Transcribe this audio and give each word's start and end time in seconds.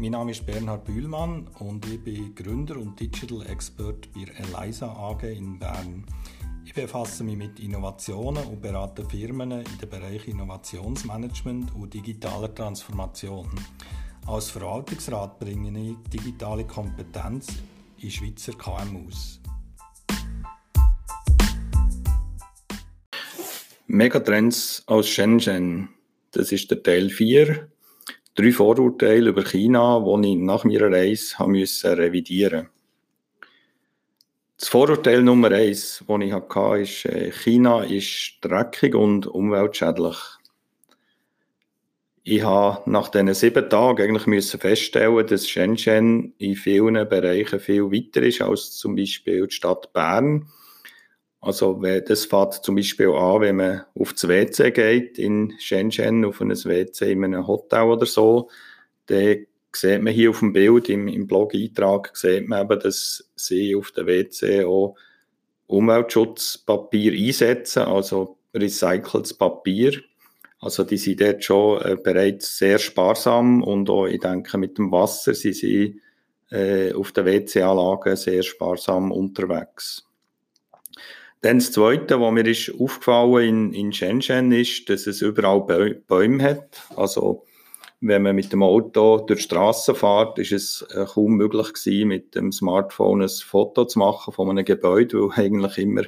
Mein 0.00 0.12
Name 0.12 0.30
ist 0.30 0.46
Bernhard 0.46 0.86
Bühlmann 0.86 1.46
und 1.58 1.84
ich 1.84 2.02
bin 2.02 2.34
Gründer 2.34 2.78
und 2.78 2.98
Digital 2.98 3.44
Expert 3.50 4.08
bei 4.14 4.24
Eliza 4.34 4.86
AG 4.86 5.24
in 5.24 5.58
Bern. 5.58 6.06
Ich 6.64 6.72
befasse 6.72 7.22
mich 7.22 7.36
mit 7.36 7.60
Innovationen 7.60 8.42
und 8.44 8.62
berate 8.62 9.04
Firmen 9.04 9.50
in 9.50 9.78
den 9.78 9.90
Bereichen 9.90 10.30
Innovationsmanagement 10.30 11.74
und 11.74 11.92
digitaler 11.92 12.54
Transformation. 12.54 13.50
Als 14.26 14.48
Verwaltungsrat 14.48 15.38
bringe 15.38 15.78
ich 15.78 15.96
digitale 16.10 16.64
Kompetenz 16.64 17.48
in 17.98 18.10
Schweizer 18.10 18.54
KMUs. 18.54 19.38
Megatrends 23.86 24.82
aus 24.86 25.10
Shenzhen. 25.10 25.90
Das 26.30 26.52
ist 26.52 26.70
der 26.70 26.82
Teil 26.82 27.10
4. 27.10 27.68
Drei 28.40 28.52
Vorurteile 28.52 29.28
über 29.28 29.44
China, 29.44 30.02
die 30.02 30.32
ich 30.32 30.38
nach 30.38 30.64
meiner 30.64 30.90
Reise 30.90 31.38
haben 31.38 31.52
revidieren 31.54 32.70
Das 34.56 34.68
Vorurteil 34.68 35.20
Nummer 35.20 35.50
eins, 35.50 36.02
das 36.08 36.20
ich 36.22 36.32
hatte, 36.32 36.80
ist, 36.80 37.04
äh, 37.04 37.32
China 37.32 37.82
ist 37.82 38.38
dreckig 38.40 38.94
und 38.94 39.26
umweltschädlich. 39.26 40.16
Ich 42.22 42.42
habe 42.42 42.90
nach 42.90 43.08
diesen 43.08 43.34
sieben 43.34 43.68
Tagen 43.68 44.04
eigentlich 44.04 44.26
müssen 44.26 44.58
feststellen, 44.58 45.26
dass 45.26 45.46
Shenzhen 45.46 46.32
in 46.38 46.56
vielen 46.56 47.06
Bereichen 47.10 47.60
viel 47.60 47.92
weiter 47.92 48.22
ist 48.22 48.40
als 48.40 48.70
zum 48.70 48.96
Beispiel 48.96 49.48
die 49.48 49.54
Stadt 49.54 49.92
Bern 49.92 50.48
also 51.40 51.80
das 51.82 52.26
fängt 52.26 52.54
zum 52.62 52.76
Beispiel 52.76 53.10
an, 53.10 53.40
wenn 53.40 53.56
man 53.56 53.82
auf 53.94 54.12
das 54.12 54.28
WC 54.28 54.70
geht 54.72 55.18
in 55.18 55.54
Shenzhen, 55.58 56.24
auf 56.24 56.40
ein 56.40 56.50
WC 56.50 57.12
in 57.12 57.24
einem 57.24 57.46
Hotel 57.46 57.82
oder 57.82 58.06
so, 58.06 58.50
dann 59.06 59.46
sieht 59.72 60.02
man 60.02 60.12
hier 60.12 60.30
auf 60.30 60.40
dem 60.40 60.52
Bild, 60.52 60.88
im, 60.90 61.08
im 61.08 61.26
Blog-Eintrag, 61.26 62.14
sieht 62.14 62.46
man 62.48 62.62
eben, 62.64 62.80
dass 62.80 63.30
sie 63.36 63.74
auf 63.74 63.90
dem 63.92 64.06
WC 64.06 64.64
auch 64.64 64.96
Umweltschutzpapier 65.66 67.12
einsetzen, 67.12 67.84
also 67.84 68.36
recyceltes 68.52 69.34
Papier. 69.34 70.00
Also 70.58 70.84
die 70.84 70.98
sind 70.98 71.22
dort 71.22 71.42
schon 71.42 71.80
äh, 71.82 71.96
bereits 71.96 72.58
sehr 72.58 72.78
sparsam 72.78 73.62
und 73.62 73.88
auch, 73.88 74.06
ich 74.06 74.20
denke, 74.20 74.58
mit 74.58 74.76
dem 74.76 74.92
Wasser 74.92 75.32
sind 75.32 75.54
sie 75.54 76.02
äh, 76.50 76.92
auf 76.92 77.12
den 77.12 77.24
WC-Anlagen 77.24 78.16
sehr 78.16 78.42
sparsam 78.42 79.10
unterwegs. 79.10 80.09
Dann 81.42 81.58
das 81.58 81.72
Zweite, 81.72 82.20
was 82.20 82.32
mir 82.32 82.46
ist 82.46 82.72
aufgefallen 82.78 83.72
in, 83.72 83.72
in 83.72 83.92
Shenzhen 83.92 84.52
ist, 84.52 84.90
dass 84.90 85.06
es 85.06 85.22
überall 85.22 85.60
Bäume 86.06 86.42
hat. 86.42 86.82
Also 86.96 87.44
wenn 88.02 88.22
man 88.22 88.36
mit 88.36 88.52
dem 88.52 88.62
Auto 88.62 89.18
durch 89.18 89.40
die 89.40 89.44
Straße 89.44 89.94
fährt, 89.94 90.38
ist 90.38 90.52
es 90.52 90.82
äh, 90.94 91.04
kaum 91.06 91.36
möglich 91.36 91.72
gewesen, 91.72 92.08
mit 92.08 92.34
dem 92.34 92.52
Smartphone 92.52 93.22
ein 93.22 93.28
Foto 93.28 93.84
zu 93.84 93.98
machen 93.98 94.32
von 94.32 94.50
einem 94.50 94.64
Gebäude, 94.64 95.18
weil 95.18 95.46
eigentlich 95.46 95.78
immer 95.78 96.02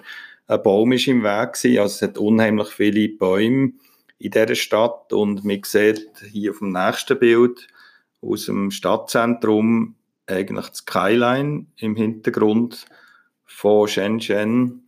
ein 0.46 0.62
Baum 0.62 0.92
ist 0.92 1.08
im 1.08 1.22
Weg 1.22 1.26
war. 1.26 1.82
Also 1.82 1.82
es 1.82 2.02
hat 2.02 2.18
unheimlich 2.18 2.68
viele 2.68 3.08
Bäume 3.08 3.72
in 4.18 4.30
dieser 4.30 4.54
Stadt 4.54 5.12
und 5.12 5.44
man 5.44 5.60
sieht 5.64 6.10
hier 6.30 6.52
auf 6.52 6.58
dem 6.58 6.72
nächsten 6.72 7.18
Bild 7.18 7.68
aus 8.20 8.46
dem 8.46 8.70
Stadtzentrum 8.70 9.94
eigentlich 10.26 10.68
das 10.68 10.78
Skyline 10.78 11.66
im 11.76 11.96
Hintergrund 11.96 12.86
von 13.44 13.88
Shenzhen 13.88 14.81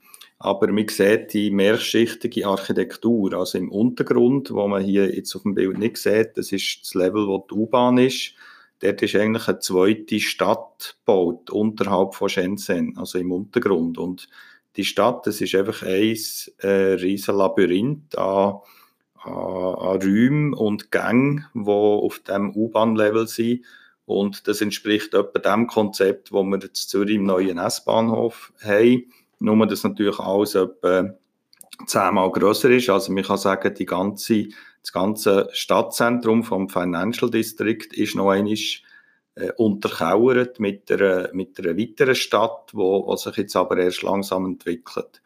aber 0.45 0.71
man 0.71 0.87
sieht 0.89 1.33
die 1.33 1.51
mehrschichtige 1.51 2.47
Architektur. 2.47 3.33
Also 3.33 3.57
im 3.57 3.73
Untergrund, 3.73 4.51
wo 4.51 4.69
man 4.69 4.85
hier 4.85 5.15
jetzt 5.15 5.35
auf 5.35 5.43
dem 5.43 5.55
Bild 5.55 5.79
nicht 5.79 5.97
sieht, 5.97 6.37
das 6.37 6.53
ist 6.53 6.81
das 6.83 6.93
Level, 6.93 7.27
wo 7.27 7.47
die 7.51 7.55
U-Bahn 7.55 7.97
ist. 7.97 8.35
Dort 8.81 9.01
ist 9.01 9.17
eigentlich 9.17 9.49
eine 9.49 9.61
zweite 9.61 10.21
Stadt 10.21 10.99
gebaut, 10.99 11.49
unterhalb 11.49 12.15
von 12.15 12.29
Shenzhen, 12.29 12.95
also 12.99 13.19
im 13.19 13.33
Untergrund. 13.33 13.97
Und 13.97 14.29
die 14.77 14.85
Stadt, 14.85 15.27
das 15.27 15.41
ist 15.41 15.55
einfach 15.55 15.83
ein 15.83 16.15
äh, 16.59 16.69
riesen 16.69 17.37
Labyrinth 17.37 18.19
an, 18.19 18.57
an, 19.23 19.33
an 19.33 20.03
Räumen 20.03 20.53
und 20.53 20.91
Gängen, 20.91 21.47
die 21.55 21.71
auf 21.71 22.19
dem 22.19 22.55
U-Bahn-Level 22.55 23.29
sind. 23.29 23.65
Und 24.05 24.47
das 24.47 24.61
entspricht 24.61 25.15
etwa 25.15 25.39
dem 25.39 25.69
Konzept, 25.69 26.33
wo 26.33 26.43
wir 26.43 26.59
jetzt 26.59 26.91
Zürich 26.91 27.17
im 27.17 27.25
neuen 27.25 27.57
S-Bahnhof 27.57 28.53
haben 28.63 29.05
nur, 29.45 29.67
dass 29.67 29.85
natürlich 29.85 30.19
alles 30.19 30.55
etwa 30.55 31.15
zehnmal 31.87 32.31
grösser 32.31 32.71
ist. 32.71 32.89
Also 32.89 33.13
man 33.13 33.25
kann 33.25 33.39
sagen, 33.39 33.75
die 33.75 33.87
ganze, 33.87 34.49
das 34.83 34.93
ganze 34.93 35.49
Stadtzentrum 35.53 36.45
vom 36.45 36.69
Financial 36.69 37.31
District 37.31 37.87
ist 37.93 38.15
noch 38.15 38.31
einmal 38.31 38.55
äh, 39.37 39.51
unterkauert 39.57 40.61
mit 40.61 40.91
einer, 40.91 41.31
mit 41.33 41.59
einer 41.59 41.77
weiteren 41.77 42.15
Stadt, 42.15 42.71
wo, 42.73 43.07
wo 43.07 43.17
sich 43.17 43.37
jetzt 43.37 43.57
aber 43.57 43.79
erst 43.79 44.03
langsam 44.03 44.47
entwickelt. 44.47 45.23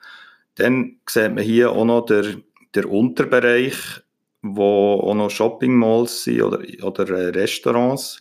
Dann 0.54 0.98
sieht 1.08 1.34
man 1.34 1.44
hier 1.44 1.72
auch 1.72 1.84
noch 1.84 2.06
der, 2.06 2.36
der 2.74 2.90
Unterbereich, 2.90 3.76
wo 4.42 5.00
auch 5.02 5.14
noch 5.14 5.30
Shopping 5.30 5.74
Malls 5.74 6.24
sind 6.24 6.42
oder, 6.42 6.60
oder 6.82 7.08
äh, 7.10 7.28
Restaurants. 7.28 8.20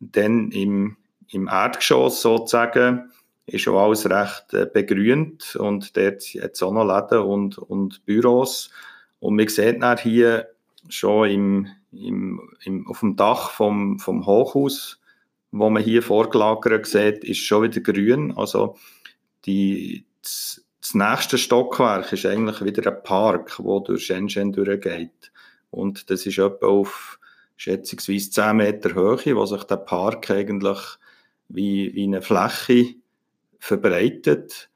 Dann 0.00 0.50
im, 0.50 0.96
im 1.28 1.48
Erdgeschoss 1.48 2.20
sozusagen 2.20 3.10
ist 3.46 3.62
schon 3.62 3.76
alles 3.76 4.08
recht 4.08 4.54
äh, 4.54 4.66
begrünt 4.72 5.56
und 5.56 5.96
dort 5.96 6.22
hat 6.22 6.52
es 6.52 6.62
auch 6.62 6.72
noch 6.72 6.84
Läden 6.84 7.24
und, 7.24 7.58
und 7.58 8.04
Büros. 8.04 8.70
Und 9.20 9.36
man 9.36 9.48
sieht 9.48 9.82
dann 9.82 9.98
hier 9.98 10.48
schon 10.88 11.30
im, 11.30 11.68
im, 11.92 12.40
im, 12.64 12.86
auf 12.88 13.00
dem 13.00 13.16
Dach 13.16 13.50
vom, 13.50 13.98
vom 13.98 14.26
Hochhaus, 14.26 15.00
wo 15.50 15.70
man 15.70 15.82
hier 15.82 16.02
vorgelagert 16.02 16.86
sieht, 16.86 17.24
ist 17.24 17.38
schon 17.38 17.64
wieder 17.64 17.80
grün. 17.80 18.32
Also 18.36 18.76
die, 19.44 20.04
das, 20.22 20.64
das 20.80 20.94
nächste 20.94 21.38
Stockwerk 21.38 22.12
ist 22.12 22.26
eigentlich 22.26 22.64
wieder 22.64 22.90
ein 22.90 23.02
Park, 23.02 23.58
wo 23.58 23.80
durch 23.80 24.06
Shenzhen 24.06 24.52
durchgeht. 24.52 25.32
Und 25.70 26.10
das 26.10 26.26
ist 26.26 26.38
etwa 26.38 26.66
auf 26.66 27.18
schätzungsweise 27.56 28.30
10 28.30 28.56
Meter 28.56 28.94
Höhe, 28.94 29.36
wo 29.36 29.46
sich 29.46 29.62
der 29.64 29.76
Park 29.76 30.30
eigentlich 30.30 30.78
wie, 31.48 31.94
wie 31.94 32.04
eine 32.04 32.22
Fläche 32.22 32.94
verbreitet 33.62 34.70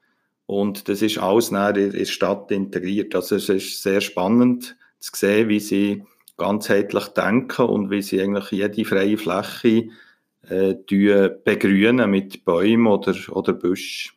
und 0.47 0.89
das 0.89 1.03
ist 1.03 1.19
alles 1.19 1.49
in 1.49 1.91
der 1.91 2.05
Stadt 2.05 2.53
integriert. 2.53 3.17
Also 3.17 3.35
es 3.35 3.49
ist 3.49 3.83
sehr 3.83 4.01
spannend 4.01 4.77
zu 5.01 5.11
sehen, 5.13 5.49
wie 5.49 5.59
sie 5.59 6.05
ganzheitlich 6.37 7.09
denken 7.09 7.67
und 7.67 7.91
wie 7.91 8.01
sie 8.01 8.23
eigentlich 8.23 8.53
jede 8.53 8.85
freie 8.85 9.19
Fläche 9.19 9.89
äh, 10.49 10.75
begrünen 11.45 12.09
mit 12.09 12.45
Bäumen 12.45 12.87
oder, 12.87 13.15
oder 13.31 13.55
Büschen. 13.55 14.13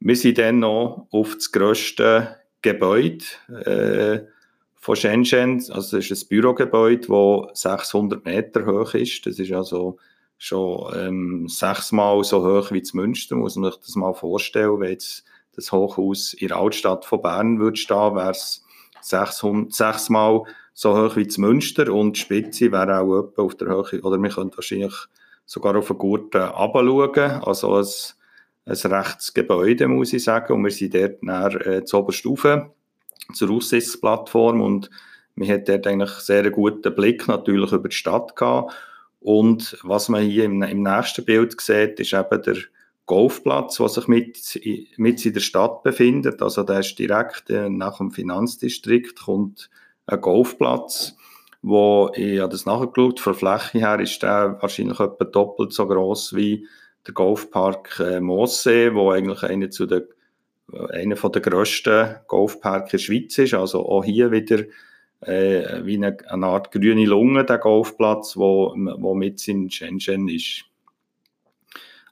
Wir 0.00 0.16
sind 0.16 0.38
dann 0.38 0.58
noch 0.58 1.06
auf 1.12 1.36
das 1.36 1.52
grösste 1.52 2.38
Gebäude 2.60 3.24
äh, 3.64 4.26
von 4.74 4.96
Shenzhen, 4.96 5.62
also 5.70 5.96
das 5.96 6.10
ist 6.10 6.24
ein 6.24 6.28
Bürogebäude, 6.28 7.06
das 7.06 7.62
600 7.62 8.24
Meter 8.24 8.66
hoch 8.66 8.94
ist. 8.94 9.24
Das 9.26 9.38
ist 9.38 9.52
also 9.52 9.98
schon 10.42 10.92
ähm, 10.96 11.48
sechsmal 11.48 12.24
so 12.24 12.42
hoch 12.44 12.72
wie 12.72 12.80
das 12.80 12.94
Münster, 12.94 13.36
muss 13.36 13.54
man 13.54 13.70
sich 13.70 13.80
das 13.80 13.94
mal 13.94 14.12
vorstellen. 14.12 14.80
Wenn 14.80 14.90
jetzt 14.90 15.22
das 15.54 15.70
Hochhaus 15.70 16.34
in 16.34 16.48
der 16.48 16.56
Altstadt 16.56 17.04
von 17.04 17.22
Bern 17.22 17.60
würde 17.60 17.76
stehen, 17.76 18.16
wäre 18.16 18.30
es 18.30 18.64
sechsmal 19.00 20.42
so 20.74 20.96
hoch 20.96 21.14
wie 21.14 21.26
das 21.26 21.38
Münster 21.38 21.92
und 21.92 22.16
die 22.16 22.20
Spitze 22.20 22.72
wäre 22.72 22.98
auch 22.98 23.20
etwa 23.20 23.42
auf 23.42 23.54
der 23.54 23.68
Höhe, 23.68 24.00
oder 24.02 24.20
wir 24.20 24.30
könnten 24.30 24.56
wahrscheinlich 24.56 24.94
sogar 25.46 25.76
auf 25.76 25.86
den 25.86 25.98
Gurten 25.98 26.42
runterschauen, 26.42 27.44
also 27.44 27.76
ein, 27.76 27.86
ein 28.64 28.92
rechtes 28.92 29.34
Gebäude, 29.34 29.86
muss 29.86 30.12
ich 30.12 30.24
sagen, 30.24 30.54
und 30.54 30.64
wir 30.64 30.72
sind 30.72 30.92
dort 30.92 31.22
nach 31.22 31.54
äh, 31.54 31.84
zur 31.84 32.00
Oberstufe, 32.00 32.72
zur 33.32 33.50
Aussichtsplattform. 33.50 34.60
Und 34.60 34.90
wir 35.36 35.54
hatten 35.54 35.66
dort 35.66 35.86
eigentlich 35.86 36.10
sehr 36.10 36.40
einen 36.40 36.52
guten 36.52 36.94
Blick 36.94 37.28
natürlich 37.28 37.70
über 37.70 37.88
die 37.88 37.94
Stadt 37.94 38.34
gehabt 38.34 38.74
und 39.22 39.78
was 39.82 40.08
man 40.08 40.22
hier 40.22 40.44
im, 40.44 40.62
im 40.62 40.82
nächsten 40.82 41.24
Bild 41.24 41.60
sieht, 41.60 42.00
ist 42.00 42.12
eben 42.12 42.42
der 42.42 42.56
Golfplatz, 43.06 43.76
der 43.76 43.88
sich 43.88 44.08
mit, 44.08 44.60
mit 44.96 45.24
in 45.24 45.32
der 45.32 45.40
Stadt 45.40 45.82
befindet. 45.82 46.42
Also 46.42 46.62
der 46.62 46.80
ist 46.80 46.98
direkt 46.98 47.50
äh, 47.50 47.68
nach 47.68 47.98
dem 47.98 48.10
Finanzdistrikt 48.10 49.20
kommt 49.20 49.70
ein 50.06 50.20
Golfplatz, 50.20 51.16
wo, 51.62 52.10
ich 52.14 52.40
habe 52.40 52.50
das 52.50 52.66
nachgeschaut, 52.66 53.20
von 53.20 53.32
der 53.34 53.38
Fläche 53.38 53.78
her 53.78 54.00
ist 54.00 54.22
der 54.22 54.58
wahrscheinlich 54.60 54.98
etwa 54.98 55.24
doppelt 55.24 55.72
so 55.72 55.86
groß 55.86 56.34
wie 56.34 56.66
der 57.06 57.14
Golfpark 57.14 58.00
äh, 58.00 58.20
Moossee, 58.20 58.94
wo 58.94 59.10
eigentlich 59.10 59.42
einer 59.42 59.70
zu 59.70 59.86
der 59.86 60.02
einer 60.90 61.16
von 61.16 61.32
der 61.32 61.42
grössten 61.42 62.16
Golfparks 62.26 62.92
in 62.92 62.98
der 62.98 63.04
Schweiz 63.04 63.38
ist. 63.38 63.54
Also 63.54 63.86
auch 63.86 64.04
hier 64.04 64.30
wieder 64.30 64.64
äh, 65.22 65.84
wie 65.84 65.96
eine, 65.96 66.16
eine, 66.28 66.46
Art 66.46 66.72
grüne 66.72 67.06
Lunge, 67.06 67.44
der 67.44 67.58
Golfplatz, 67.58 68.36
wo, 68.36 68.74
wo 68.76 69.14
mit 69.14 69.46
in 69.48 69.70
Shenzhen 69.70 70.28
ist. 70.28 70.64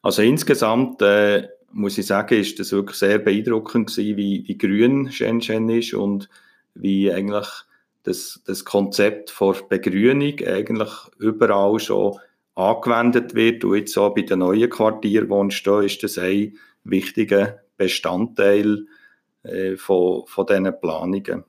Also 0.03 0.23
insgesamt 0.23 1.03
äh, 1.03 1.49
muss 1.73 1.99
ich 1.99 2.07
sagen, 2.07 2.41
ist 2.41 2.59
das 2.59 2.73
wirklich 2.73 2.97
sehr 2.97 3.19
beeindruckend 3.19 3.91
gewesen, 3.91 4.17
wie, 4.17 4.45
wie 4.47 4.59
grün 4.59 5.11
Shenzhen 5.13 5.69
ist 5.69 5.95
und 5.95 6.29
wie 6.75 7.13
eigentlich 7.13 7.49
das, 8.03 8.43
das 8.47 8.65
Konzept 8.65 9.31
von 9.31 9.55
Begrünung 9.69 10.39
eigentlich 10.47 10.91
überall 11.19 11.79
schon 11.79 12.19
angewendet 12.55 13.35
wird. 13.35 13.65
Und 13.65 13.77
jetzt 13.77 13.97
auch 13.99 14.15
bei 14.15 14.23
den 14.23 14.41
neuen 14.41 14.71
Quartieren, 14.71 15.29
die 15.29 15.35
entstehen, 15.35 15.85
ist 15.85 16.03
das 16.03 16.19
ein 16.19 16.57
wichtiger 16.85 17.61
Bestandteil 17.77 18.87
äh, 19.43 19.77
von, 19.77 20.27
von 20.27 20.47
diesen 20.47 20.81
Planungen. 20.81 21.45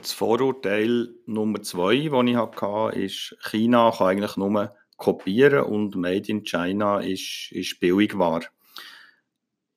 Das 0.00 0.12
Vorurteil 0.12 1.10
Nummer 1.26 1.60
zwei, 1.62 2.08
das 2.08 2.26
ich 2.26 2.36
hatte, 2.36 2.98
ist, 2.98 3.36
China 3.42 3.92
kann 3.96 4.06
eigentlich 4.08 4.36
nur 4.36 4.74
kopieren 4.96 5.64
und 5.64 5.96
Made 5.96 6.28
in 6.28 6.44
China 6.44 7.00
ist, 7.00 7.48
ist 7.52 7.80
Billigware. 7.80 8.46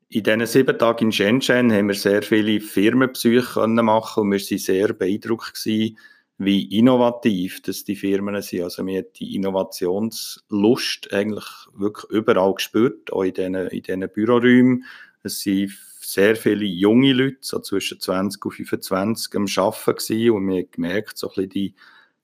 In 0.10 0.24
diesen 0.24 0.46
sieben 0.46 0.78
Tagen 0.78 1.06
in 1.06 1.12
Shenzhen 1.12 1.74
haben 1.74 1.88
wir 1.88 1.96
sehr 1.96 2.22
viele 2.22 2.62
Firmenbesuche 2.62 3.68
machen 3.68 4.24
und 4.24 4.32
wir 4.32 4.40
waren 4.40 4.58
sehr 4.58 4.94
beeindruckt 4.94 5.56
gewesen, 5.56 5.98
wie 6.38 6.78
innovativ 6.78 7.62
dass 7.62 7.84
die 7.84 7.96
Firmen 7.96 8.42
sind. 8.42 8.64
Also 8.64 8.84
man 8.84 8.98
hat 8.98 9.20
die 9.20 9.36
Innovationslust 9.36 11.12
eigentlich 11.14 11.46
wirklich 11.74 12.12
überall 12.12 12.54
gespürt, 12.54 13.12
auch 13.12 13.24
in 13.24 13.34
diesen, 13.34 13.56
in 13.56 13.82
diesen 13.82 14.10
Büroräumen. 14.10 14.86
Es 15.24 15.40
sind 15.40 15.72
sehr 16.04 16.36
viele 16.36 16.66
junge 16.66 17.14
Leute, 17.14 17.38
so 17.42 17.60
zwischen 17.60 18.00
20 18.00 18.44
und 18.46 18.52
25, 18.52 19.36
am 19.36 19.46
Arbeiten 19.58 20.32
und 20.32 20.46
man 20.46 20.60
hat 20.60 20.72
gemerkt, 20.72 21.18
so 21.18 21.28
ein 21.28 21.34
bisschen 21.36 21.50
die 21.50 21.76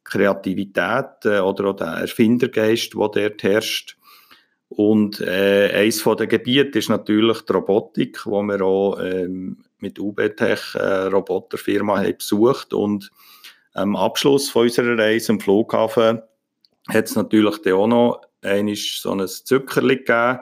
Kreativität 0.04 1.26
äh, 1.26 1.40
oder 1.40 1.70
auch 1.70 1.76
der 1.76 1.88
Erfindergeist, 1.88 2.94
der 2.94 3.10
dort 3.10 3.44
herrscht. 3.44 3.98
Und 4.70 5.20
äh, 5.22 5.72
eines 5.74 6.04
der 6.04 6.28
Gebiete 6.28 6.78
ist 6.78 6.90
natürlich 6.90 7.42
die 7.42 7.54
Robotik, 7.54 8.26
wo 8.26 8.42
wir 8.44 8.62
auch 8.62 9.00
ähm, 9.00 9.64
mit 9.80 9.98
UBTech 9.98 10.76
eine 10.76 11.12
Roboterfirma 11.12 11.98
haben 11.98 12.18
besucht 12.18 12.74
und 12.74 13.10
am 13.74 13.96
Abschluss 13.96 14.50
von 14.50 14.64
unserer 14.64 14.98
Reise 14.98 15.31
am 15.34 15.40
Flughafen 15.40 16.22
hat 16.88 17.06
es 17.06 17.16
natürlich 17.16 17.66
auch 17.72 17.88
noch 17.88 18.22
einmal 18.42 18.76
so 18.76 19.12
ein 19.12 19.28
Zuckerli 19.28 19.98
gegeben. 19.98 20.40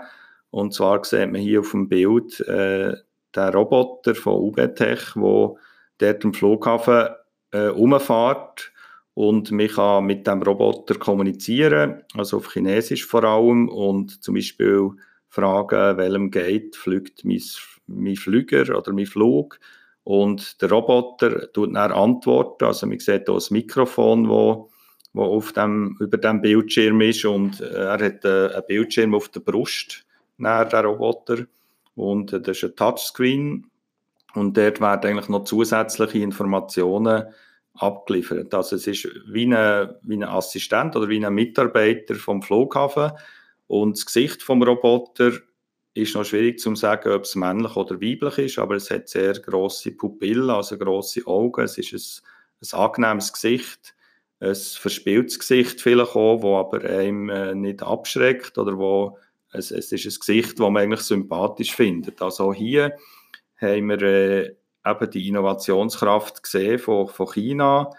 Und 0.50 0.74
zwar 0.74 1.04
sieht 1.04 1.32
man 1.32 1.42
hier 1.42 1.60
auf 1.60 1.72
dem 1.72 1.90
Bild 1.90 2.40
äh, 2.42 2.94
den 3.38 3.54
Roboter 3.54 4.16
von 4.16 4.42
UBTech, 4.42 5.14
der 5.16 5.56
dort 6.00 6.26
am 6.26 6.34
Flughafen 6.34 7.10
äh, 7.52 7.70
umfährt 7.70 8.72
und 9.14 9.52
man 9.52 9.68
kann 9.68 10.06
mit 10.06 10.28
dem 10.28 10.44
Roboter 10.44 10.96
kommunizieren, 10.96 12.04
also 12.16 12.38
auf 12.38 12.54
Chinesisch 12.54 13.06
vor 13.06 13.24
allem 13.24 13.68
und 13.68 14.24
zum 14.24 14.36
Beispiel 14.36 14.92
fragen, 15.28 15.98
welchem 15.98 16.30
Gate 16.30 16.76
fliegt 16.76 17.26
mein, 17.26 17.42
mein 17.88 18.16
Flüger 18.16 18.78
oder 18.78 18.94
mein 18.94 19.06
Flug. 19.06 19.60
Und 20.04 20.62
der 20.62 20.70
Roboter 20.70 21.52
tut 21.52 21.76
dann 21.76 21.92
antworten, 21.92 22.66
also 22.66 22.88
man 22.88 23.00
sieht 23.00 23.26
hier 23.26 23.36
ein 23.36 23.44
Mikrofon, 23.50 24.30
wo, 24.30 24.70
wo 25.14 25.24
auf 25.24 25.52
dem, 25.52 25.98
über 26.00 26.18
dem 26.18 26.42
Bildschirm 26.42 27.02
ist 27.02 27.26
und 27.26 27.60
äh, 27.60 27.74
er 27.74 28.00
hat 28.00 28.24
äh, 28.24 28.54
einen 28.54 28.64
Bildschirm 28.68 29.16
auf 29.16 29.30
der 29.30 29.42
Brust, 29.42 30.06
der 30.38 30.84
Roboter 30.86 31.48
und 31.98 32.32
äh, 32.32 32.40
das 32.40 32.58
ist 32.58 32.64
ein 32.64 32.76
Touchscreen 32.76 33.70
und 34.36 34.56
dort 34.56 34.80
werden 34.80 35.10
eigentlich 35.10 35.30
noch 35.30 35.44
zusätzliche 35.44 36.20
Informationen 36.20 37.26
abgeliefert. 37.74 38.54
Also 38.54 38.76
es 38.76 38.88
ist 38.88 39.08
wie 39.28 39.54
ein, 39.54 39.90
wie 40.04 40.16
ein 40.16 40.24
Assistent 40.24 40.96
oder 40.96 41.10
wie 41.10 41.24
ein 41.24 41.34
Mitarbeiter 41.34 42.16
vom 42.16 42.42
Flughafen 42.42 43.12
und 43.66 43.98
das 43.98 44.06
Gesicht 44.06 44.44
vom 44.44 44.64
Roboter 44.64 45.32
ist 45.96 46.16
noch 46.16 46.26
schwierig 46.26 46.60
zu 46.60 46.76
sagen, 46.76 47.12
ob 47.12 47.24
es 47.24 47.36
männlich 47.36 47.76
oder 47.76 48.00
weiblich 48.00 48.38
ist, 48.38 48.60
aber 48.60 48.76
es 48.76 48.92
hat 48.92 49.10
sehr 49.10 49.34
große 49.34 49.92
Pupillen, 49.94 50.52
also 50.52 50.78
große 50.78 51.26
Augen. 51.26 51.64
Es 51.64 51.80
ist 51.80 52.24
ein, 52.62 52.72
ein 52.72 52.80
angenehmes 52.80 53.34
Gesicht, 53.34 53.96
ein 54.40 54.54
verspieltes 54.54 55.40
Gesicht 55.40 55.82
vielleicht 55.82 56.16
auch, 56.16 56.44
wo 56.44 56.58
aber 56.58 56.84
einem 56.84 57.30
äh, 57.30 57.56
nicht 57.56 57.82
abschreckt 57.82 58.60
oder 58.60 58.78
wo 58.78 59.18
es, 59.58 59.72
es 59.72 59.92
ist 59.92 60.06
ein 60.06 60.20
Gesicht, 60.20 60.60
das 60.60 60.60
man 60.60 60.78
eigentlich 60.78 61.02
sympathisch 61.02 61.76
findet. 61.76 62.22
Also 62.22 62.54
hier 62.54 62.96
haben 63.60 63.90
wir 63.90 64.02
äh, 64.02 64.56
eben 64.86 65.12
die 65.12 65.28
Innovationskraft 65.28 66.44
gesehen 66.44 66.80
von, 66.80 67.08
von 67.08 67.28
China, 67.28 67.90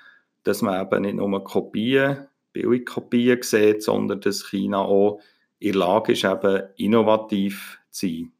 dass 0.44 0.62
man 0.62 0.80
eben 0.80 1.02
nicht 1.02 1.16
nur 1.16 1.44
Kopien, 1.44 2.28
Billigkopien 2.52 3.42
sieht, 3.42 3.82
sondern 3.82 4.20
dass 4.20 4.48
China 4.48 4.78
auch 4.78 5.20
in 5.58 5.72
der 5.72 5.80
Lage 5.80 6.12
ist, 6.12 6.24
eben 6.24 6.62
innovativ 6.76 7.78
zu 7.90 8.06
sein. 8.06 8.32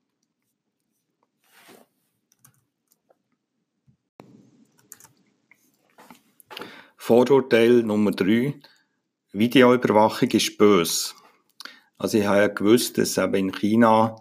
Vorurteil 6.97 7.83
Nummer 7.85 8.11
drei. 8.11 8.61
Videoüberwachung 9.33 10.31
ist 10.31 10.59
böse. 10.59 11.15
Also 11.99 12.19
ich 12.19 12.27
habe 12.27 12.39
ja 12.39 12.47
gewusst, 12.49 12.97
dass 12.97 13.19
eben 13.19 13.35
in 13.35 13.53
China 13.53 14.17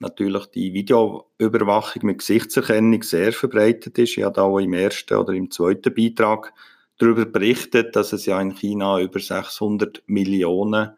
natürlich 0.00 0.46
die 0.46 0.72
Videoüberwachung 0.72 2.06
mit 2.06 2.18
Gesichtserkennung 2.18 3.02
sehr 3.02 3.32
verbreitet 3.32 3.98
ist. 3.98 4.16
Ich 4.16 4.24
habe 4.24 4.42
auch 4.42 4.58
im 4.58 4.72
ersten 4.72 5.14
oder 5.14 5.32
im 5.32 5.50
zweiten 5.50 5.94
Beitrag 5.94 6.52
darüber 6.98 7.26
berichtet, 7.26 7.94
dass 7.94 8.12
es 8.12 8.26
ja 8.26 8.40
in 8.40 8.54
China 8.54 9.00
über 9.00 9.20
600 9.20 10.02
Millionen 10.06 10.96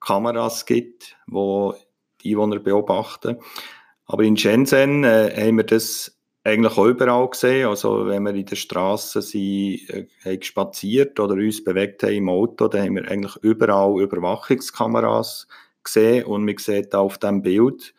Kameras 0.00 0.64
gibt, 0.64 1.16
wo 1.26 1.74
die 2.22 2.32
Einwohner 2.32 2.58
beobachten. 2.58 3.38
Aber 4.06 4.22
in 4.22 4.36
Shenzhen 4.36 5.04
äh, 5.04 5.34
haben 5.36 5.56
wir 5.58 5.64
das 5.64 6.16
eigentlich 6.44 6.78
auch 6.78 6.86
überall 6.86 7.28
gesehen. 7.28 7.68
Also 7.68 8.06
wenn 8.06 8.22
wir 8.22 8.34
in 8.34 8.46
der 8.46 8.56
Straße 8.56 9.20
sind, 9.20 9.80
äh, 10.24 10.42
spaziert 10.42 11.18
oder 11.18 11.34
uns 11.34 11.62
bewegt 11.62 12.04
haben 12.04 12.12
im 12.12 12.28
Auto, 12.28 12.68
dann 12.68 12.82
haben 12.82 12.94
wir 12.94 13.10
eigentlich 13.10 13.36
überall 13.42 14.00
Überwachungskameras 14.00 15.48
und 16.26 16.44
man 16.44 16.56
sieht 16.58 16.94
auf 16.94 17.18
dem 17.18 17.42
Bild, 17.42 17.94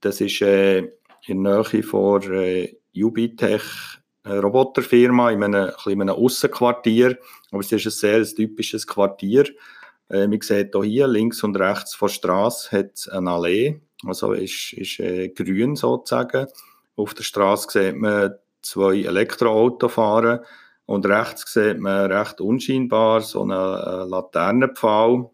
das 0.00 0.20
ist 0.20 0.40
äh, 0.42 0.90
in 1.26 1.44
der 1.44 1.64
Nähe 1.72 1.82
von 1.82 2.22
äh, 2.32 2.76
Ubitech, 2.96 3.62
eine 4.22 4.40
Roboterfirma 4.40 5.30
in 5.30 5.42
einem, 5.42 5.72
in 5.86 6.02
einem 6.02 6.14
Aussenquartier, 6.14 7.18
aber 7.50 7.60
es 7.60 7.72
ist 7.72 7.86
ein 7.86 7.90
sehr 7.90 8.24
typisches 8.24 8.86
Quartier. 8.86 9.44
Äh, 10.10 10.26
man 10.26 10.40
sieht 10.40 10.72
hier, 10.72 10.82
hier 10.82 11.06
links 11.06 11.42
und 11.42 11.58
rechts 11.58 11.94
vor 11.94 12.08
der 12.08 12.14
Straße 12.14 12.76
hat 12.76 13.08
eine 13.12 13.30
Allee, 13.30 13.80
also 14.04 14.32
ist, 14.32 14.72
ist 14.74 15.00
äh, 15.00 15.28
grün 15.28 15.76
sozusagen. 15.76 16.46
Auf 16.96 17.14
der 17.14 17.24
Straße 17.24 17.68
sieht 17.70 17.96
man 17.96 18.34
zwei 18.62 19.02
Elektroautos 19.02 19.92
fahren 19.92 20.40
und 20.86 21.06
rechts 21.06 21.52
sieht 21.52 21.78
man 21.78 22.10
recht 22.10 22.40
unscheinbar 22.40 23.20
so 23.20 23.42
einen 23.42 23.52
äh, 23.52 24.08
Laternenpfahl 24.08 25.30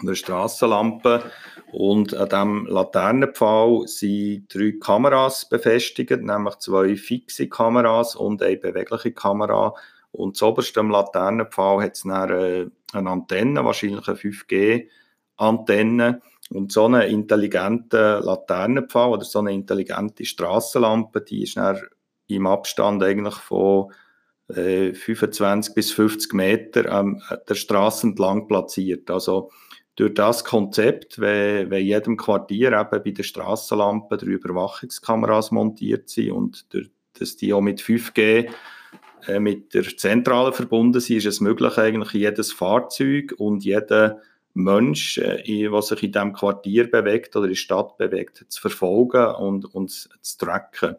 eine 0.00 0.16
Strassenlampe 0.16 1.30
und 1.72 2.14
an 2.14 2.28
diesem 2.28 2.66
Laternenpfahl 2.66 3.88
sind 3.88 4.54
drei 4.54 4.74
Kameras 4.80 5.48
befestigt, 5.48 6.22
nämlich 6.22 6.56
zwei 6.60 6.94
fixe 6.94 7.48
Kameras 7.48 8.14
und 8.14 8.42
eine 8.42 8.56
bewegliche 8.56 9.12
Kamera. 9.12 9.74
Und 10.12 10.36
zuoberst 10.36 10.78
am 10.78 10.90
Laternenpfahl 10.90 11.82
hat 11.82 11.96
es 11.96 12.04
äh, 12.04 12.66
eine 12.92 13.10
Antenne, 13.10 13.64
wahrscheinlich 13.64 14.06
eine 14.06 14.16
5G-Antenne. 14.16 16.22
Und 16.50 16.70
so 16.70 16.84
eine 16.84 17.06
intelligente 17.06 18.20
Laternenpfahl 18.22 19.10
oder 19.10 19.24
so 19.24 19.40
eine 19.40 19.52
intelligente 19.52 20.24
Strassenlampe, 20.24 21.22
die 21.22 21.42
ist 21.42 21.56
dann 21.56 21.80
im 22.28 22.46
Abstand 22.46 23.02
eigentlich 23.02 23.34
von 23.34 23.92
25 24.48 25.72
äh, 25.72 25.74
bis 25.74 25.92
50 25.92 26.34
Meter 26.34 26.92
an 26.92 27.22
der 27.48 27.54
Straße 27.54 28.06
entlang 28.06 28.46
platziert. 28.46 29.10
Also 29.10 29.50
durch 29.96 30.14
das 30.14 30.44
Konzept, 30.44 31.20
wenn, 31.20 31.70
wenn 31.70 31.84
jedem 31.84 32.16
Quartier 32.16 32.72
eben 32.72 33.02
bei 33.04 33.10
der 33.10 33.22
Strassenlampe 33.22 34.16
drei 34.16 34.32
Überwachungskameras 34.32 35.50
montiert 35.50 36.08
sind 36.08 36.32
und 36.32 36.72
durch, 36.74 36.90
dass 37.18 37.36
die 37.36 37.52
auch 37.52 37.60
mit 37.60 37.80
5G 37.80 38.50
äh, 39.28 39.40
mit 39.40 39.72
der 39.72 39.84
Zentrale 39.96 40.52
verbunden 40.52 41.00
sind, 41.00 41.18
ist 41.18 41.26
es 41.26 41.40
möglich, 41.40 41.78
eigentlich 41.78 42.12
jedes 42.12 42.52
Fahrzeug 42.52 43.34
und 43.38 43.64
jeder 43.64 44.20
Mensch, 44.54 45.18
äh, 45.18 45.42
der 45.42 45.82
sich 45.82 46.02
in 46.02 46.12
diesem 46.12 46.32
Quartier 46.32 46.90
bewegt 46.90 47.36
oder 47.36 47.44
in 47.44 47.52
der 47.52 47.56
Stadt 47.56 47.96
bewegt, 47.96 48.44
zu 48.48 48.60
verfolgen 48.60 49.26
und, 49.36 49.64
und 49.74 49.90
zu 49.90 50.38
tracken. 50.38 50.96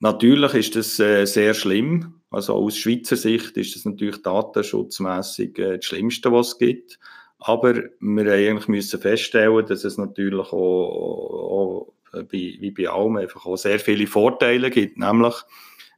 Natürlich 0.00 0.54
ist 0.54 0.76
das 0.76 0.98
äh, 0.98 1.26
sehr 1.26 1.54
schlimm. 1.54 2.20
Also 2.30 2.54
aus 2.54 2.76
Schweizer 2.76 3.16
Sicht 3.16 3.56
ist 3.56 3.76
das 3.76 3.84
natürlich 3.84 4.22
datenschutzmässig 4.22 5.58
äh, 5.58 5.76
das 5.76 5.84
Schlimmste, 5.84 6.32
was 6.32 6.48
es 6.48 6.58
gibt. 6.58 6.98
Aber 7.44 7.74
wir 8.00 8.32
eigentlich 8.32 8.68
müssen 8.68 9.00
feststellen, 9.00 9.66
dass 9.66 9.84
es 9.84 9.98
natürlich 9.98 10.52
auch, 10.52 10.54
auch 10.54 11.92
bei, 12.12 12.56
wie 12.60 12.70
bei 12.70 12.88
allem 12.88 13.16
einfach 13.16 13.46
auch 13.46 13.56
sehr 13.56 13.80
viele 13.80 14.06
Vorteile 14.06 14.70
gibt. 14.70 14.98
Nämlich, 14.98 15.34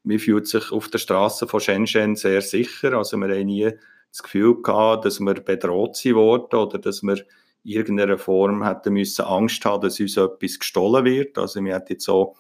man 0.04 0.18
fühlt 0.18 0.46
sich 0.46 0.72
auf 0.72 0.88
der 0.88 0.98
Straße 0.98 1.46
von 1.46 1.60
Shenzhen 1.60 2.16
sehr 2.16 2.40
sicher. 2.40 2.94
Also 2.94 3.18
wir 3.18 3.28
haben 3.28 3.46
nie 3.46 3.70
das 4.10 4.22
Gefühl 4.22 4.62
gehabt, 4.62 5.04
dass 5.04 5.20
wir 5.20 5.34
bedroht 5.34 5.96
sind 5.96 6.14
worden 6.14 6.56
oder 6.56 6.78
dass 6.78 7.02
wir 7.02 7.18
in 7.64 7.72
irgendeiner 7.72 8.16
Form 8.16 8.66
hätten 8.66 8.92
müssen 8.92 9.24
Angst 9.24 9.64
haben, 9.64 9.82
dass 9.82 10.00
uns 10.00 10.16
etwas 10.16 10.58
gestohlen 10.58 11.04
wird. 11.04 11.36
Also 11.36 11.62
wir 11.62 11.74
hatten 11.74 11.92
jetzt 11.92 12.04
so 12.04 12.36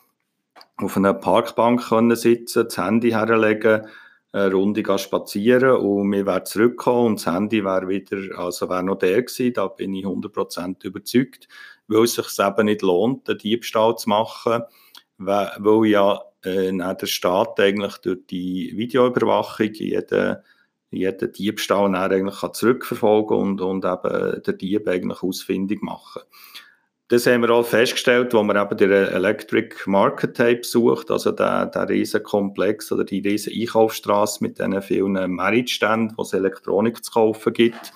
auf 0.76 0.96
einer 0.96 1.14
Parkbank 1.14 1.88
können 1.88 2.16
sitzen, 2.16 2.64
das 2.64 2.78
Handy 2.78 3.10
herlegen, 3.10 3.86
eine 4.34 4.52
Runde 4.52 4.98
spazieren 4.98 5.76
und 5.76 6.10
wir 6.10 6.26
wären 6.26 6.44
zurückgekommen 6.44 7.06
und 7.06 7.24
das 7.24 7.32
Handy 7.32 7.64
wäre 7.64 7.86
wieder, 7.86 8.36
also 8.36 8.68
wäre 8.68 8.82
noch 8.82 8.98
der 8.98 9.22
gewesen, 9.22 9.52
da 9.52 9.68
bin 9.68 9.94
ich 9.94 10.04
100% 10.04 10.84
überzeugt, 10.84 11.46
weil 11.86 12.02
es 12.02 12.14
sich 12.14 12.38
eben 12.40 12.64
nicht 12.64 12.82
lohnt, 12.82 13.28
einen 13.28 13.38
Diebstahl 13.38 13.96
zu 13.96 14.08
machen, 14.08 14.62
weil, 15.18 15.52
weil 15.58 15.86
ja 15.86 16.20
äh, 16.44 16.72
der 16.72 17.06
Staat 17.06 17.60
eigentlich 17.60 17.98
durch 17.98 18.26
die 18.28 18.72
Videoüberwachung 18.74 19.72
jeden, 19.72 20.36
jeden 20.90 21.32
Diebstahl 21.32 21.94
eigentlich 21.94 22.40
kann 22.40 22.54
zurückverfolgen 22.54 23.36
und, 23.36 23.60
und 23.60 23.84
eben 23.84 24.42
der 24.42 24.54
Dieb 24.54 24.88
eigentlich 24.88 25.22
ausfindig 25.22 25.80
machen 25.80 26.22
das 27.08 27.26
haben 27.26 27.42
wir 27.42 27.50
auch 27.50 27.66
festgestellt, 27.66 28.32
wo 28.32 28.42
man 28.42 28.56
eben 28.56 28.76
den 28.76 28.90
Electric 28.90 29.76
Market 29.86 30.36
Tape 30.36 30.62
sucht, 30.62 31.10
also 31.10 31.32
der, 31.32 31.66
der 31.66 31.88
riesen 31.88 32.22
Komplex 32.22 32.90
oder 32.90 33.04
die 33.04 33.20
riesen 33.20 33.52
Einkaufsstraße 33.52 34.42
mit 34.42 34.58
diesen 34.58 34.80
vielen 34.80 35.30
Meritständen, 35.30 36.16
wo 36.16 36.22
es 36.22 36.32
Elektronik 36.32 37.04
zu 37.04 37.12
kaufen 37.12 37.52
gibt. 37.52 37.92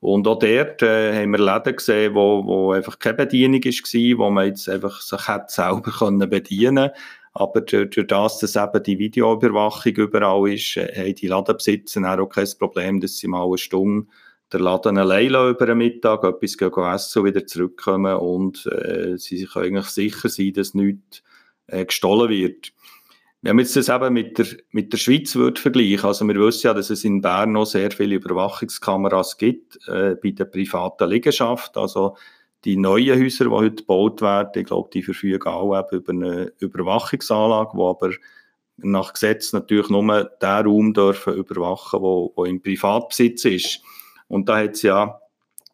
Und 0.00 0.28
auch 0.28 0.38
dort 0.38 0.82
äh, 0.82 1.22
haben 1.22 1.30
wir 1.30 1.38
Läden 1.38 1.76
gesehen, 1.76 2.14
wo, 2.14 2.44
wo 2.44 2.72
einfach 2.72 2.98
keine 2.98 3.16
Bedienung 3.16 3.64
war, 3.64 4.18
wo 4.18 4.30
man 4.30 4.46
jetzt 4.48 4.68
einfach 4.68 5.00
sich 5.00 5.26
hätte 5.26 5.46
selber 5.48 5.90
können 5.90 6.28
bedienen 6.28 6.90
aber 7.38 7.60
durch, 7.60 7.90
durch 7.90 8.06
das, 8.06 8.38
dass 8.38 8.56
eben 8.56 8.82
die 8.82 8.98
Videoüberwachung 8.98 9.92
überall 9.92 10.50
ist, 10.50 10.76
äh, 10.76 10.90
haben 10.96 11.14
die 11.14 11.26
Ladenbesitzer 11.26 12.18
auch 12.18 12.28
kein 12.28 12.48
Problem, 12.58 13.00
dass 13.00 13.18
sie 13.18 13.28
mal 13.28 13.44
eine 13.44 13.58
Stunde 13.58 14.06
der 14.52 14.60
Laden 14.60 14.98
allein 14.98 15.28
über 15.28 15.66
den 15.66 15.78
Mittag, 15.78 16.24
etwas 16.24 16.54
essen 16.54 17.18
und 17.18 17.24
wieder 17.24 17.46
zurückkommen 17.46 18.16
und 18.16 18.66
äh, 18.66 19.16
sie 19.16 19.44
können 19.44 19.66
eigentlich 19.76 19.86
sicher 19.86 20.28
sein, 20.28 20.52
dass 20.52 20.74
nichts 20.74 21.22
äh, 21.66 21.84
gestohlen 21.84 22.30
wird. 22.30 22.72
Wenn 23.42 23.56
man 23.56 23.64
jetzt 23.64 23.76
das 23.76 23.88
eben 23.88 24.12
mit 24.12 24.38
der, 24.38 24.46
mit 24.70 24.92
der 24.92 24.98
Schweiz 24.98 25.34
würde 25.34 25.60
vergleichen, 25.60 26.04
also 26.04 26.26
wir 26.26 26.34
wissen 26.36 26.66
ja, 26.66 26.74
dass 26.74 26.90
es 26.90 27.04
in 27.04 27.20
Bern 27.20 27.52
noch 27.52 27.66
sehr 27.66 27.90
viele 27.90 28.16
Überwachungskameras 28.16 29.36
gibt, 29.36 29.78
äh, 29.88 30.16
bei 30.20 30.30
der 30.30 30.46
privaten 30.46 31.08
Liegenschaft, 31.08 31.76
also 31.76 32.16
die 32.64 32.76
neuen 32.76 33.20
Häuser, 33.20 33.44
die 33.44 33.50
heute 33.50 33.76
gebaut 33.76 34.22
werden, 34.22 34.50
ich 34.56 34.66
glaube, 34.66 34.90
die 34.92 35.02
verfügen 35.02 35.46
auch 35.46 35.92
über 35.92 36.12
eine 36.12 36.52
Überwachungsanlage, 36.58 37.72
die 37.74 37.82
aber 37.82 38.10
nach 38.78 39.12
Gesetz 39.12 39.52
natürlich 39.52 39.88
nur 39.88 40.02
den 40.24 40.66
Raum 40.66 40.92
dürfen 40.92 41.34
überwachen, 41.34 42.00
wo, 42.00 42.32
wo 42.34 42.44
im 42.44 42.60
Privatbesitz 42.60 43.44
ist. 43.44 43.82
Und 44.28 44.48
da 44.48 44.58
hat 44.58 44.72
es 44.72 44.82
ja 44.82 45.20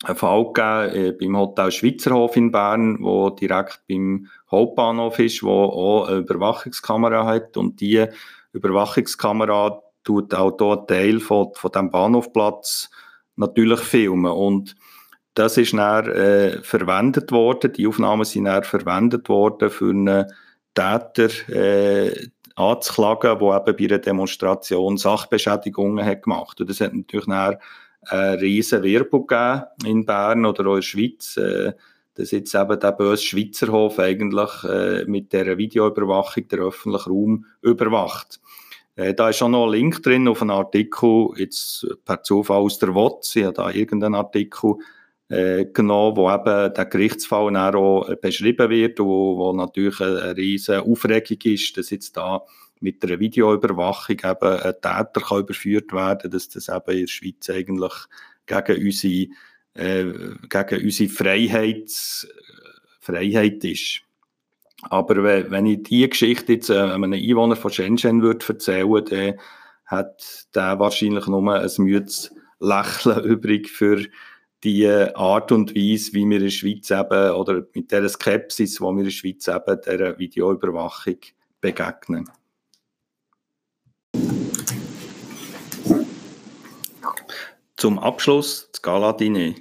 einen 0.04 0.16
Fall 0.16 0.44
gegeben 0.52 0.94
äh, 0.94 1.12
beim 1.12 1.36
Hotel 1.36 1.70
Schweizerhof 1.70 2.36
in 2.36 2.50
Bern, 2.50 2.98
wo 3.00 3.30
direkt 3.30 3.82
beim 3.88 4.28
Hauptbahnhof 4.50 5.18
ist, 5.18 5.42
wo 5.42 5.64
auch 5.64 6.08
eine 6.08 6.18
Überwachungskamera 6.18 7.24
hat 7.24 7.56
und 7.56 7.80
die 7.80 8.06
Überwachungskamera 8.52 9.80
tut 10.04 10.34
auch 10.34 10.58
einen 10.58 10.86
Teil 10.86 11.20
von, 11.20 11.50
von 11.54 11.70
dem 11.70 11.90
Bahnhofplatz 11.90 12.90
natürlich 13.36 13.80
filmen 13.80 14.32
und 14.32 14.74
das 15.34 15.56
ist 15.56 15.72
dann 15.72 16.10
äh, 16.10 16.62
verwendet 16.62 17.32
worden, 17.32 17.72
die 17.72 17.86
Aufnahmen 17.86 18.24
sind 18.24 18.44
dann 18.44 18.64
verwendet 18.64 19.28
worden 19.28 19.70
für 19.70 19.90
einen 19.90 20.26
Täter 20.74 21.30
äh, 21.48 22.28
anzuklagen, 22.54 23.38
der 23.38 23.56
eben 23.66 23.76
bei 23.76 23.84
einer 23.84 23.98
Demonstration 23.98 24.98
Sachbeschädigungen 24.98 26.04
hat 26.04 26.24
gemacht. 26.24 26.60
Und 26.60 26.68
das 26.68 26.80
hat 26.80 26.92
natürlich 26.92 27.26
dann 27.26 27.56
eine 28.02 28.40
riesen 28.40 28.82
Werbung 28.82 29.26
gegeben 29.26 29.62
in 29.84 30.04
Bern 30.04 30.44
oder 30.44 30.66
auch 30.66 30.74
in 30.74 30.76
der 30.76 30.82
Schweiz, 30.82 31.36
äh, 31.36 31.72
dass 32.14 32.30
jetzt 32.30 32.54
eben 32.54 32.78
der 32.78 32.92
böse 32.92 33.22
Schweizerhof 33.22 33.98
eigentlich 33.98 34.64
äh, 34.64 35.04
mit 35.06 35.32
der 35.32 35.56
Videoüberwachung 35.56 36.48
der 36.48 36.60
öffentliche 36.60 37.08
Raum 37.08 37.46
überwacht. 37.62 38.40
Äh, 38.96 39.14
da 39.14 39.30
ist 39.30 39.42
auch 39.42 39.48
noch 39.48 39.66
ein 39.66 39.72
Link 39.72 40.02
drin 40.02 40.28
auf 40.28 40.42
einen 40.42 40.50
Artikel, 40.50 41.28
jetzt 41.36 41.86
per 42.04 42.22
Zufall 42.22 42.58
aus 42.58 42.78
der 42.78 42.94
WOTS, 42.94 43.36
ich 43.36 43.44
habe 43.44 43.54
da 43.54 43.70
irgendeinen 43.70 44.16
Artikel 44.16 44.74
äh, 45.28 45.64
genommen, 45.64 46.16
wo 46.16 46.30
eben 46.30 46.74
der 46.74 46.86
Gerichtsfall 46.86 47.56
auch 47.56 48.14
beschrieben 48.16 48.68
wird, 48.68 48.98
wo, 48.98 49.38
wo 49.38 49.52
natürlich 49.54 50.00
eine 50.00 50.36
riesige 50.36 50.82
Aufregung 50.82 51.38
ist, 51.44 51.76
dass 51.78 51.88
jetzt 51.88 52.16
da 52.16 52.42
mit 52.82 53.02
einer 53.04 53.20
Videoüberwachung 53.20 54.16
eben 54.18 54.60
ein 54.60 54.74
Täter 54.74 55.20
kann 55.26 55.40
überführt 55.40 55.92
werden 55.92 56.30
dass 56.30 56.48
das 56.48 56.68
eben 56.68 56.90
in 56.90 57.00
der 57.00 57.06
Schweiz 57.06 57.50
eigentlich 57.50 57.92
gegen 58.46 58.86
unsere, 58.86 59.28
äh, 59.74 60.12
gegen 60.48 60.84
unsere 60.84 61.10
Freiheit, 61.10 61.90
Freiheit 63.00 63.64
ist. 63.64 64.02
Aber 64.90 65.22
wenn 65.22 65.66
ich 65.66 65.84
diese 65.84 66.08
Geschichte 66.08 66.54
jetzt 66.54 66.70
äh, 66.70 66.78
einem 66.78 67.12
Einwohner 67.12 67.56
von 67.56 67.70
Shenzhen 67.70 68.22
würde 68.22 68.46
erzählen, 68.48 69.04
dann 69.04 69.34
hat 69.86 70.46
der 70.54 70.78
wahrscheinlich 70.78 71.26
nur 71.26 71.54
ein 71.54 71.70
müdes 71.78 72.34
Lächeln 72.58 73.24
übrig 73.24 73.68
für 73.70 74.04
die 74.64 74.88
Art 74.88 75.50
und 75.50 75.74
Weise, 75.74 76.12
wie 76.12 76.24
wir 76.24 76.36
in 76.36 76.44
der 76.44 76.50
Schweiz 76.50 76.90
eben, 76.90 77.32
oder 77.32 77.64
mit 77.74 77.90
der 77.90 78.08
Skepsis, 78.08 78.80
wo 78.80 78.92
wir 78.92 78.98
in 78.98 79.04
der 79.04 79.10
Schweiz 79.10 79.48
eben 79.48 79.80
dieser 79.84 80.18
Videoüberwachung 80.18 81.16
begegnen. 81.60 82.28
Zum 87.82 87.98
Abschluss 87.98 88.68
das 88.70 88.80
Galadiner. 88.80 89.54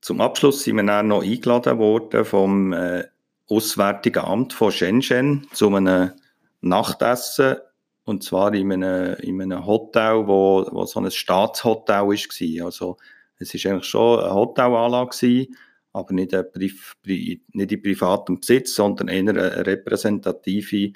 Zum 0.00 0.20
Abschluss 0.20 0.62
sind 0.62 0.76
wir 0.76 0.84
dann 0.84 1.08
noch 1.08 1.24
eingeladen 1.24 1.76
worden 1.76 2.24
vom 2.24 2.72
äh, 2.72 3.06
Auswärtigen 3.48 4.20
Amt 4.20 4.52
von 4.52 4.70
Shenzhen 4.70 5.48
zu 5.52 5.74
einem 5.74 6.12
Nachtessen 6.60 7.56
und 8.04 8.22
zwar 8.22 8.54
in 8.54 8.72
einem, 8.72 9.16
in 9.16 9.42
einem 9.42 9.66
Hotel, 9.66 10.28
wo, 10.28 10.64
wo 10.70 10.84
so 10.84 11.00
ein 11.00 11.10
Staatshotel 11.10 12.02
war. 12.02 12.64
Also 12.64 12.98
es 13.40 13.52
war 13.52 13.72
eigentlich 13.72 13.84
schon 13.86 14.20
eine 14.20 14.34
Hotelanlage, 14.34 15.48
aber 15.92 16.14
nicht, 16.14 16.32
eine 16.32 16.46
nicht 16.54 17.72
in 17.72 17.82
privatem 17.82 18.38
Besitz, 18.38 18.76
sondern 18.76 19.08
eher 19.08 19.28
eine 19.30 19.66
repräsentative 19.66 20.92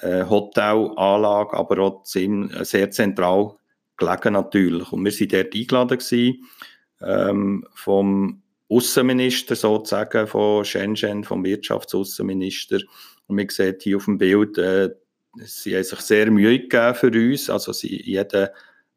äh, 0.00 0.24
Hotelanlage, 0.24 1.52
aber 1.52 1.78
auch 1.80 2.06
sehr 2.06 2.90
zentral 2.90 3.57
gelegen 3.98 4.32
natürlich. 4.32 4.92
Und 4.92 5.04
wir 5.04 5.12
waren 5.12 5.28
dort 5.28 5.54
eingeladen 5.54 5.98
gewesen, 5.98 6.44
ähm, 7.02 7.66
vom 7.74 8.42
Außenminister 8.70 9.56
sozusagen 9.56 10.26
von 10.26 10.64
Shenzhen, 10.64 11.24
vom 11.24 11.44
Wirtschaftsaußenminister. 11.44 12.78
Und 13.26 13.36
man 13.36 13.48
sieht 13.48 13.82
hier 13.82 13.96
auf 13.96 14.04
dem 14.06 14.18
Bild, 14.18 14.58
äh, 14.58 14.90
sie 15.44 15.74
haben 15.74 15.84
sich 15.84 16.00
sehr 16.00 16.30
Mühe 16.30 16.60
gegeben 16.60 16.94
für 16.94 17.10
uns. 17.10 17.50
Also 17.50 17.72
sie, 17.72 18.02
jeder 18.02 18.52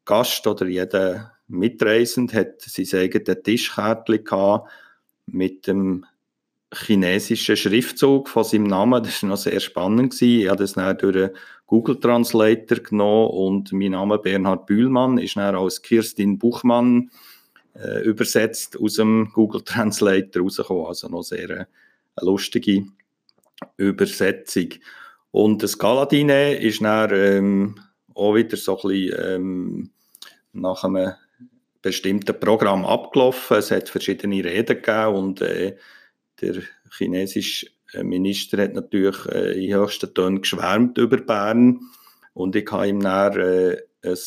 Gast 0.06 0.46
oder 0.48 0.66
jeder 0.66 1.34
Mitreisende 1.48 2.36
hat 2.36 2.62
sein 2.62 3.00
eigenes 3.00 3.44
Tischkärtchen 3.44 4.24
gehabt 4.24 4.70
mit 5.26 5.68
dem 5.68 6.06
chinesischen 6.74 7.58
Schriftzug 7.58 8.30
von 8.30 8.44
seinem 8.44 8.64
Namen. 8.64 9.04
Das 9.04 9.22
war 9.24 9.30
noch 9.30 9.38
sehr 9.38 9.60
spannend. 9.60 10.14
Gewesen. 10.14 10.42
Ich 10.42 10.48
habe 10.48 10.64
das 10.64 10.74
dann 10.74 10.98
durch 10.98 11.32
Google 11.72 12.02
Translator 12.02 12.80
genommen 12.80 13.30
und 13.30 13.72
mein 13.72 13.92
Name 13.92 14.20
Bernhard 14.20 14.66
Bühlmann 14.66 15.18
ist 15.18 15.38
dann 15.38 15.56
als 15.56 15.82
Kirstin 15.82 16.38
Buchmann 16.38 17.12
äh, 17.76 18.04
übersetzt 18.04 18.78
aus 18.78 18.96
dem 18.96 19.32
Google 19.34 19.62
Translator 19.62 20.44
rausgekommen. 20.44 20.88
Also 20.88 21.08
noch 21.08 21.24
sehr 21.24 21.50
äh, 21.50 21.54
eine 21.54 21.68
lustige 22.30 22.88
Übersetzung. 23.78 24.68
Und 25.32 25.64
das 25.64 25.78
Galadine 25.78 26.56
ist 26.56 26.82
dann 26.82 27.10
ähm, 27.14 27.76
auch 28.16 28.36
wieder 28.36 28.58
so 28.58 28.78
ein 28.78 28.90
bisschen 28.90 29.20
ähm, 29.26 29.92
nach 30.52 30.84
einem 30.84 31.14
bestimmten 31.82 32.38
Programm 32.38 32.84
abgelaufen. 32.84 33.56
Es 33.56 33.72
hat 33.72 33.88
verschiedene 33.88 34.44
Reden 34.44 34.76
gegeben 34.82 35.16
und 35.16 35.42
äh, 35.42 35.78
der 36.42 36.64
chinesische 36.98 37.68
Minister 38.04 38.64
hat 38.64 38.74
natürlich 38.74 39.26
äh, 39.28 39.66
in 39.66 39.76
höchsten 39.76 40.14
Tönen 40.14 40.42
geschwärmt 40.42 40.98
über 40.98 41.18
Bern 41.18 41.80
und 42.34 42.56
ich 42.56 42.72
habe 42.72 42.88
ihm 42.88 43.02
dann 43.02 43.40
äh, 43.40 43.78
ein, 44.04 44.18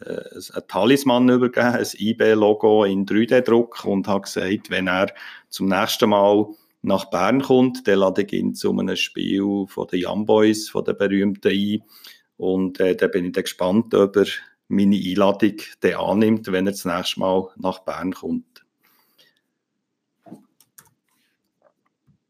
äh, 0.00 0.34
ein 0.54 0.62
Talisman 0.68 1.28
übergeben, 1.28 1.66
ein 1.66 1.86
IB-Logo 1.96 2.84
in 2.84 3.06
3D-Druck 3.06 3.84
und 3.84 4.06
habe 4.06 4.22
gesagt, 4.22 4.70
wenn 4.70 4.88
er 4.88 5.12
zum 5.48 5.68
nächsten 5.68 6.10
Mal 6.10 6.46
nach 6.82 7.06
Bern 7.06 7.42
kommt, 7.42 7.88
dann 7.88 7.98
lade 7.98 8.22
ich 8.22 8.32
ihn 8.32 8.54
zu 8.54 8.70
einem 8.70 8.96
Spiel 8.96 9.66
von 9.66 9.86
den 9.88 10.04
Young 10.04 10.26
Boys, 10.26 10.68
von 10.68 10.84
den 10.84 10.96
berühmten 10.96 11.48
ein 11.48 11.82
und 12.36 12.80
äh, 12.80 12.94
da 12.94 13.08
bin 13.08 13.26
ich 13.26 13.32
dann 13.32 13.44
gespannt, 13.44 13.94
ob 13.94 14.16
er 14.16 14.26
meine 14.68 14.96
Einladung 14.96 15.56
annimmt, 15.96 16.52
wenn 16.52 16.66
er 16.66 16.72
das 16.72 16.84
nächste 16.84 17.20
Mal 17.20 17.48
nach 17.56 17.80
Bern 17.80 18.12
kommt. 18.12 18.44